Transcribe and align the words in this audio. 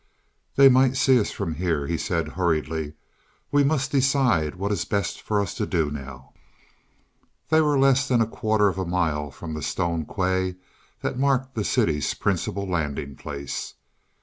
"They 0.55 0.67
might 0.67 0.97
see 0.97 1.19
us 1.19 1.29
from 1.29 1.53
here," 1.53 1.85
he 1.85 1.95
said 1.95 2.29
hurriedly. 2.29 2.93
"We 3.51 3.63
must 3.63 3.91
decide 3.91 4.55
what 4.55 4.71
is 4.71 4.83
best 4.83 5.21
for 5.21 5.39
us 5.39 5.53
to 5.53 5.67
do 5.67 5.91
now." 5.91 6.33
They 7.49 7.61
were 7.61 7.73
then 7.73 7.81
less 7.81 8.07
than 8.07 8.19
a 8.19 8.25
quarter 8.25 8.67
of 8.67 8.79
a 8.79 8.85
mile 8.87 9.29
from 9.29 9.53
the 9.53 9.61
stone 9.61 10.07
quay 10.07 10.55
that 11.01 11.19
marked 11.19 11.53
the 11.53 11.63
city's 11.63 12.15
principal 12.15 12.67
landing 12.67 13.15
place. 13.15 13.75